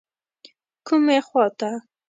[0.87, 1.71] کومې خواته.